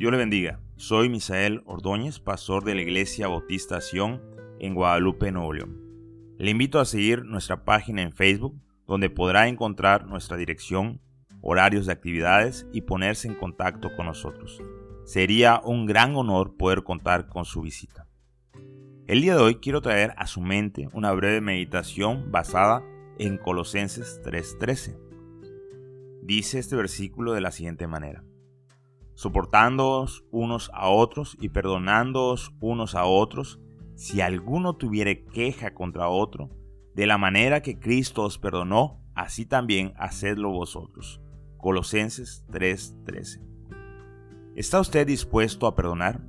Dios 0.00 0.12
le 0.12 0.16
bendiga. 0.16 0.58
Soy 0.76 1.10
Misael 1.10 1.60
Ordóñez, 1.66 2.20
pastor 2.20 2.64
de 2.64 2.74
la 2.74 2.80
Iglesia 2.80 3.28
Bautista 3.28 3.82
Sion 3.82 4.22
en 4.58 4.74
Guadalupe, 4.74 5.30
Nuevo 5.30 5.52
León. 5.52 5.78
Le 6.38 6.50
invito 6.50 6.80
a 6.80 6.86
seguir 6.86 7.26
nuestra 7.26 7.66
página 7.66 8.00
en 8.00 8.14
Facebook, 8.14 8.58
donde 8.86 9.10
podrá 9.10 9.46
encontrar 9.46 10.06
nuestra 10.06 10.38
dirección, 10.38 11.02
horarios 11.42 11.84
de 11.84 11.92
actividades 11.92 12.66
y 12.72 12.80
ponerse 12.80 13.28
en 13.28 13.34
contacto 13.34 13.94
con 13.94 14.06
nosotros. 14.06 14.62
Sería 15.04 15.60
un 15.62 15.84
gran 15.84 16.16
honor 16.16 16.56
poder 16.56 16.82
contar 16.82 17.28
con 17.28 17.44
su 17.44 17.60
visita. 17.60 18.06
El 19.06 19.20
día 19.20 19.34
de 19.36 19.42
hoy 19.42 19.56
quiero 19.56 19.82
traer 19.82 20.14
a 20.16 20.26
su 20.26 20.40
mente 20.40 20.88
una 20.94 21.12
breve 21.12 21.42
meditación 21.42 22.32
basada 22.32 22.82
en 23.18 23.36
Colosenses 23.36 24.22
3:13. 24.24 24.96
Dice 26.22 26.58
este 26.58 26.74
versículo 26.74 27.34
de 27.34 27.42
la 27.42 27.50
siguiente 27.50 27.86
manera 27.86 28.24
soportándoos 29.20 30.24
unos 30.30 30.70
a 30.72 30.88
otros 30.88 31.36
y 31.38 31.50
perdonándoos 31.50 32.54
unos 32.58 32.94
a 32.94 33.04
otros, 33.04 33.60
si 33.94 34.22
alguno 34.22 34.76
tuviere 34.76 35.26
queja 35.26 35.74
contra 35.74 36.08
otro, 36.08 36.48
de 36.94 37.06
la 37.06 37.18
manera 37.18 37.60
que 37.60 37.78
Cristo 37.78 38.22
os 38.22 38.38
perdonó, 38.38 39.04
así 39.14 39.44
también 39.44 39.92
hacedlo 39.98 40.48
vosotros. 40.48 41.20
Colosenses 41.58 42.46
3:13. 42.50 43.42
¿Está 44.56 44.80
usted 44.80 45.06
dispuesto 45.06 45.66
a 45.66 45.76
perdonar? 45.76 46.22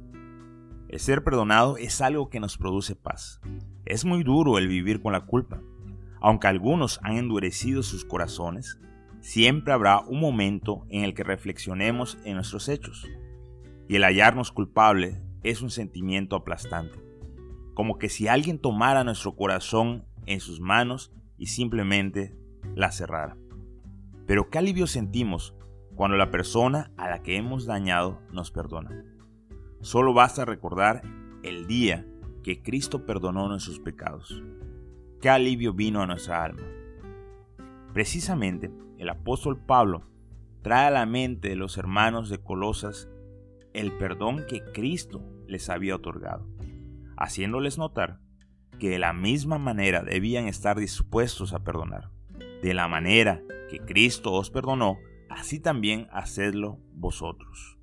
El 0.90 0.99
ser 0.99 1.23
perdonado 1.23 1.77
es 1.77 2.02
algo 2.02 2.30
que 2.30 2.41
nos 2.41 2.58
produce 2.58 2.98
paz. 2.98 3.40
Es 3.85 4.04
muy 4.04 4.21
duro 4.21 4.58
el 4.58 4.68
vivir 4.68 5.02
con 5.02 5.13
la 5.13 5.26
culpa. 5.26 5.62
Aunque 6.20 6.48
algunos 6.48 6.99
han 7.04 7.16
endurecido 7.16 7.84
sus 7.84 8.04
corazones, 8.04 8.82
siempre 9.21 9.71
habrá 9.73 9.99
un 9.99 10.20
momento 10.20 10.85
en 10.90 11.04
el 11.04 11.13
que 11.13 11.23
reflexionemos 11.23 12.18
en 12.26 12.35
nuestros 12.35 12.68
hechos. 12.68 13.07
Y 13.87 13.96
el 13.96 14.04
hallarnos 14.04 14.51
culpable 14.51 15.21
es 15.43 15.62
un 15.62 15.70
sentimiento 15.70 16.35
aplastante, 16.35 16.99
como 17.73 17.98
que 17.98 18.09
si 18.09 18.27
alguien 18.27 18.59
tomara 18.59 19.04
nuestro 19.04 19.35
corazón 19.35 20.05
en 20.26 20.40
sus 20.40 20.59
manos 20.59 21.13
y 21.37 21.48
simplemente 21.48 22.35
la 22.76 22.91
cerrara. 22.91 23.37
Pero 24.27 24.49
qué 24.49 24.59
alivio 24.59 24.87
sentimos 24.87 25.55
cuando 25.96 26.18
la 26.18 26.31
persona 26.31 26.91
a 26.98 27.09
la 27.09 27.21
que 27.21 27.37
hemos 27.37 27.65
dañado 27.65 28.21
nos 28.31 28.51
perdona. 28.51 29.03
Solo 29.81 30.13
basta 30.13 30.46
recordar 30.46 31.01
el 31.43 31.68
día 31.68 32.05
que 32.43 32.62
Cristo 32.62 33.05
perdonó 33.05 33.48
nuestros 33.48 33.79
pecados. 33.79 34.41
Qué 35.20 35.29
alivio 35.29 35.74
vino 35.74 36.01
a 36.01 36.07
nuestra 36.07 36.43
alma. 36.43 36.63
Precisamente 37.93 38.71
el 39.02 39.10
apóstol 39.10 39.57
Pablo 39.57 40.04
trae 40.62 40.85
a 40.85 40.91
la 40.91 41.07
mente 41.07 41.49
de 41.49 41.55
los 41.55 41.80
hermanos 41.80 42.30
de 42.30 42.38
Colosas 42.38 43.10
el 43.74 43.91
perdón 43.93 44.46
que 44.48 44.63
Cristo 44.74 45.26
les 45.48 45.71
había 45.71 45.96
otorgado, 45.96 46.48
haciéndoles 47.18 47.80
notar 47.80 48.20
que 48.77 48.91
de 48.91 48.99
la 48.99 49.12
misma 49.12 49.58
manera 49.58 50.04
debían 50.04 50.48
estar 50.48 50.77
dispuestos 50.77 51.52
a 51.54 51.63
perdonar. 51.63 52.12
De 52.62 52.76
la 52.76 52.88
manera 52.88 53.41
que 53.71 53.80
Cristo 53.80 54.34
os 54.34 54.52
perdonó, 54.52 54.99
así 55.32 55.60
también 55.60 56.08
hacedlo 56.12 56.77
vosotros. 56.93 57.80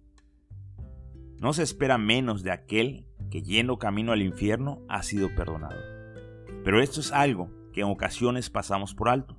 No 1.40 1.52
se 1.52 1.64
espera 1.64 1.98
menos 1.98 2.44
de 2.44 2.52
aquel 2.52 3.08
que 3.28 3.42
yendo 3.42 3.80
camino 3.80 4.12
al 4.12 4.22
infierno 4.22 4.82
ha 4.88 5.02
sido 5.02 5.34
perdonado. 5.34 5.80
Pero 6.62 6.80
esto 6.80 7.00
es 7.00 7.10
algo 7.10 7.50
que 7.72 7.80
en 7.80 7.88
ocasiones 7.88 8.50
pasamos 8.50 8.94
por 8.94 9.08
alto 9.08 9.36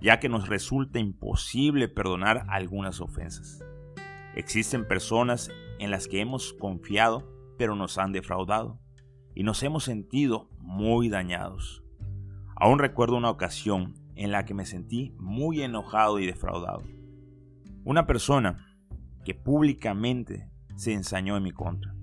ya 0.00 0.20
que 0.20 0.28
nos 0.28 0.48
resulta 0.48 0.98
imposible 0.98 1.88
perdonar 1.88 2.44
algunas 2.48 3.00
ofensas. 3.00 3.64
Existen 4.34 4.86
personas 4.86 5.50
en 5.78 5.90
las 5.90 6.08
que 6.08 6.20
hemos 6.20 6.52
confiado 6.52 7.38
pero 7.58 7.74
nos 7.74 7.98
han 7.98 8.12
defraudado 8.12 8.80
y 9.34 9.42
nos 9.42 9.62
hemos 9.62 9.84
sentido 9.84 10.48
muy 10.60 11.10
dañados. 11.10 11.82
Aún 12.56 12.78
recuerdo 12.78 13.16
una 13.16 13.30
ocasión 13.30 13.94
en 14.14 14.32
la 14.32 14.44
que 14.44 14.54
me 14.54 14.64
sentí 14.64 15.14
muy 15.18 15.60
enojado 15.60 16.18
y 16.18 16.26
defraudado. 16.26 16.82
Una 17.84 18.06
persona 18.06 18.66
que 19.24 19.34
públicamente 19.34 20.48
se 20.76 20.92
ensañó 20.92 21.36
en 21.36 21.42
mi 21.42 21.52
contra. 21.52 21.94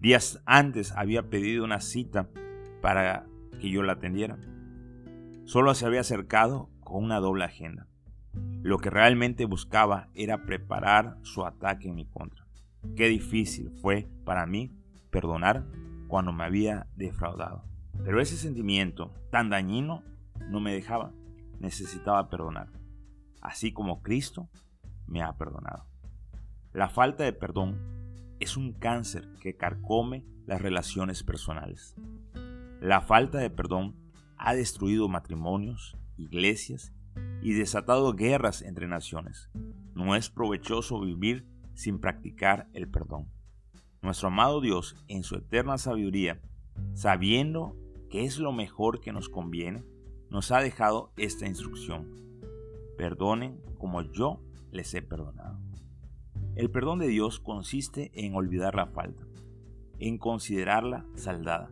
Días 0.00 0.42
antes 0.44 0.92
había 0.92 1.30
pedido 1.30 1.64
una 1.64 1.80
cita 1.80 2.28
para 2.82 3.26
que 3.60 3.70
yo 3.70 3.82
la 3.82 3.94
atendiera. 3.94 4.38
Solo 5.44 5.74
se 5.74 5.86
había 5.86 6.00
acercado 6.00 6.70
con 6.94 7.02
una 7.02 7.18
doble 7.18 7.42
agenda. 7.42 7.88
Lo 8.62 8.78
que 8.78 8.88
realmente 8.88 9.46
buscaba 9.46 10.10
era 10.14 10.46
preparar 10.46 11.18
su 11.22 11.44
ataque 11.44 11.88
en 11.88 11.96
mi 11.96 12.06
contra. 12.06 12.46
Qué 12.94 13.08
difícil 13.08 13.72
fue 13.82 14.08
para 14.24 14.46
mí 14.46 14.70
perdonar 15.10 15.66
cuando 16.06 16.32
me 16.32 16.44
había 16.44 16.86
defraudado. 16.94 17.64
Pero 18.04 18.20
ese 18.20 18.36
sentimiento 18.36 19.12
tan 19.32 19.50
dañino 19.50 20.04
no 20.48 20.60
me 20.60 20.72
dejaba. 20.72 21.10
Necesitaba 21.58 22.30
perdonar. 22.30 22.68
Así 23.40 23.72
como 23.72 24.00
Cristo 24.00 24.48
me 25.08 25.20
ha 25.20 25.32
perdonado. 25.32 25.88
La 26.72 26.88
falta 26.88 27.24
de 27.24 27.32
perdón 27.32 28.36
es 28.38 28.56
un 28.56 28.72
cáncer 28.72 29.34
que 29.40 29.56
carcome 29.56 30.24
las 30.46 30.62
relaciones 30.62 31.24
personales. 31.24 31.96
La 32.80 33.00
falta 33.00 33.38
de 33.38 33.50
perdón 33.50 33.96
ha 34.36 34.54
destruido 34.54 35.08
matrimonios, 35.08 35.96
iglesias 36.16 36.92
y 37.42 37.52
desatado 37.52 38.12
guerras 38.14 38.62
entre 38.62 38.88
naciones. 38.88 39.50
No 39.94 40.16
es 40.16 40.30
provechoso 40.30 41.00
vivir 41.00 41.46
sin 41.74 41.98
practicar 41.98 42.68
el 42.72 42.88
perdón. 42.88 43.28
Nuestro 44.02 44.28
amado 44.28 44.60
Dios, 44.60 44.96
en 45.08 45.22
su 45.22 45.36
eterna 45.36 45.78
sabiduría, 45.78 46.40
sabiendo 46.94 47.76
que 48.10 48.24
es 48.24 48.38
lo 48.38 48.52
mejor 48.52 49.00
que 49.00 49.12
nos 49.12 49.28
conviene, 49.28 49.84
nos 50.30 50.50
ha 50.52 50.60
dejado 50.60 51.12
esta 51.16 51.46
instrucción. 51.46 52.10
Perdonen 52.96 53.60
como 53.78 54.02
yo 54.02 54.40
les 54.70 54.92
he 54.94 55.02
perdonado. 55.02 55.58
El 56.56 56.70
perdón 56.70 56.98
de 56.98 57.08
Dios 57.08 57.40
consiste 57.40 58.10
en 58.14 58.34
olvidar 58.34 58.74
la 58.74 58.86
falta, 58.86 59.24
en 59.98 60.18
considerarla 60.18 61.06
saldada. 61.14 61.70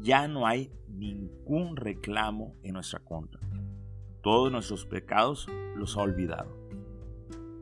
Ya 0.00 0.28
no 0.28 0.46
hay 0.46 0.70
ningún 0.88 1.76
reclamo 1.76 2.54
en 2.62 2.74
nuestra 2.74 3.00
contra 3.00 3.40
todos 4.22 4.52
nuestros 4.52 4.86
pecados 4.86 5.48
los 5.74 5.96
ha 5.96 6.02
olvidado. 6.02 6.56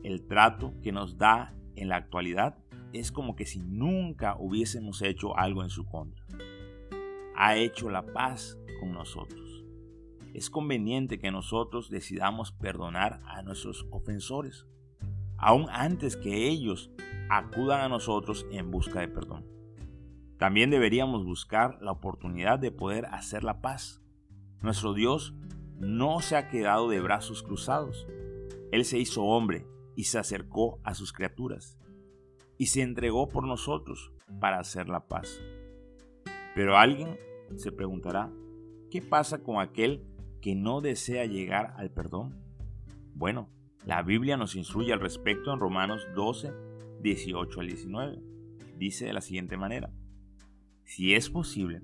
El 0.05 0.27
trato 0.27 0.75
que 0.83 0.93
nos 0.93 1.17
da 1.17 1.55
en 1.75 1.89
la 1.89 1.97
actualidad 1.97 2.59
es 2.93 3.11
como 3.11 3.35
que 3.35 3.47
si 3.47 3.61
nunca 3.61 4.37
hubiésemos 4.39 5.01
hecho 5.03 5.37
algo 5.37 5.63
en 5.63 5.71
su 5.71 5.87
contra. 5.87 6.25
Ha 7.35 7.57
hecho 7.57 7.89
la 7.89 8.05
paz 8.05 8.59
con 8.79 8.93
nosotros. 8.93 9.65
Es 10.35 10.51
conveniente 10.51 11.19
que 11.19 11.31
nosotros 11.31 11.89
decidamos 11.89 12.53
perdonar 12.53 13.21
a 13.25 13.43
nuestros 13.43 13.87
ofensores, 13.91 14.67
aun 15.39 15.67
antes 15.71 16.17
que 16.17 16.49
ellos 16.49 16.91
acudan 17.31 17.81
a 17.81 17.89
nosotros 17.89 18.47
en 18.53 18.71
busca 18.71 19.01
de 19.01 19.09
perdón. 19.09 19.47
También 20.41 20.71
deberíamos 20.71 21.27
buscar 21.27 21.77
la 21.83 21.93
oportunidad 21.93 22.59
de 22.59 22.71
poder 22.71 23.05
hacer 23.05 23.45
la 23.45 23.61
paz. 23.61 24.01
Nuestro 24.63 24.95
Dios 24.95 25.35
no 25.79 26.23
se 26.23 26.35
ha 26.35 26.49
quedado 26.49 26.89
de 26.89 26.99
brazos 26.99 27.43
cruzados. 27.43 28.07
Él 28.73 28.87
se 28.87 28.99
hizo 28.99 29.23
hombre 29.23 29.67
y 29.97 30.05
se 30.05 30.19
acercó 30.19 30.81
a 30.83 30.95
sus 30.95 31.13
criaturas 31.13 31.79
y 32.57 32.69
se 32.69 32.81
entregó 32.81 33.29
por 33.29 33.47
nosotros 33.47 34.13
para 34.41 34.59
hacer 34.59 34.89
la 34.89 35.09
paz. 35.09 35.43
Pero 36.55 36.79
alguien 36.79 37.19
se 37.57 37.71
preguntará, 37.71 38.33
¿qué 38.91 39.03
pasa 39.03 39.43
con 39.43 39.61
aquel 39.61 40.07
que 40.41 40.55
no 40.55 40.81
desea 40.81 41.27
llegar 41.27 41.75
al 41.77 41.91
perdón? 41.91 42.43
Bueno, 43.13 43.51
la 43.85 44.03
Biblia 44.03 44.39
nos 44.39 44.57
instruye 44.57 44.95
al 44.95 45.01
respecto 45.01 45.53
en 45.53 45.61
Romanos 45.61 46.09
12, 46.17 46.51
18 47.03 47.61
al 47.61 47.67
19. 47.67 48.23
Dice 48.79 49.05
de 49.05 49.13
la 49.13 49.21
siguiente 49.21 49.59
manera, 49.59 49.93
si 50.91 51.15
es 51.15 51.31
posible, 51.31 51.83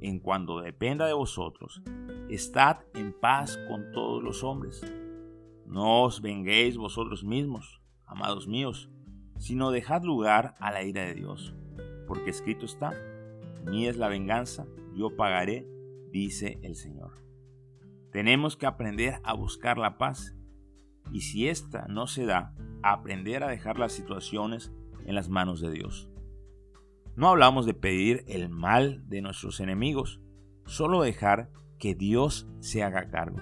en 0.00 0.20
cuanto 0.20 0.60
dependa 0.60 1.04
de 1.04 1.12
vosotros, 1.12 1.82
estad 2.28 2.78
en 2.94 3.12
paz 3.12 3.58
con 3.66 3.90
todos 3.90 4.22
los 4.22 4.44
hombres. 4.44 4.84
No 5.66 6.04
os 6.04 6.22
venguéis 6.22 6.76
vosotros 6.76 7.24
mismos, 7.24 7.82
amados 8.06 8.46
míos, 8.46 8.88
sino 9.36 9.72
dejad 9.72 10.04
lugar 10.04 10.54
a 10.60 10.70
la 10.70 10.84
ira 10.84 11.02
de 11.02 11.14
Dios, 11.14 11.56
porque 12.06 12.30
escrito 12.30 12.66
está, 12.66 12.92
mía 13.64 13.90
es 13.90 13.96
la 13.96 14.06
venganza, 14.06 14.68
yo 14.94 15.16
pagaré, 15.16 15.66
dice 16.12 16.60
el 16.62 16.76
Señor. 16.76 17.14
Tenemos 18.12 18.56
que 18.56 18.66
aprender 18.66 19.14
a 19.24 19.34
buscar 19.34 19.76
la 19.76 19.98
paz, 19.98 20.36
y 21.10 21.22
si 21.22 21.48
ésta 21.48 21.86
no 21.88 22.06
se 22.06 22.26
da, 22.26 22.54
aprender 22.84 23.42
a 23.42 23.48
dejar 23.48 23.80
las 23.80 23.90
situaciones 23.90 24.72
en 25.04 25.16
las 25.16 25.28
manos 25.28 25.60
de 25.60 25.72
Dios. 25.72 26.08
No 27.16 27.28
hablamos 27.28 27.64
de 27.64 27.72
pedir 27.72 28.24
el 28.28 28.50
mal 28.50 29.08
de 29.08 29.22
nuestros 29.22 29.60
enemigos, 29.60 30.20
solo 30.66 31.00
dejar 31.00 31.50
que 31.78 31.94
Dios 31.94 32.46
se 32.60 32.82
haga 32.82 33.08
cargo. 33.08 33.38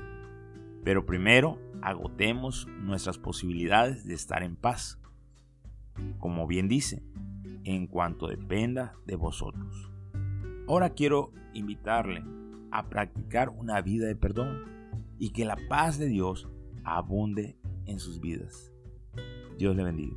Pero 0.85 1.07
primero 1.07 1.59
agotemos 1.83 2.69
nuestras 2.69 3.19
posibilidades 3.19 4.05
de 4.05 4.15
estar 4.15 4.45
en 4.45 4.55
paz. 4.55 5.01
como 6.19 6.47
bien 6.49 6.67
dice, 6.69 7.05
en 7.65 7.87
cuanto 7.87 8.27
dependa 8.27 8.95
de 9.07 9.15
vosotros. 9.15 9.93
Ahora 10.67 10.91
quiero 10.91 11.33
invitarle 11.53 12.25
a 12.73 12.89
practicar 12.89 13.49
una 13.51 13.81
vida 13.81 14.07
de 14.07 14.17
perdón 14.17 14.65
y 15.19 15.31
que 15.31 15.45
la 15.45 15.57
paz 15.69 15.99
de 15.99 16.07
Dios 16.07 16.49
abunde 16.83 17.57
en 17.87 18.01
sus 18.01 18.21
vidas. 18.21 18.73
Dios 19.57 19.77
le 19.77 19.85
bendiga. 19.85 20.17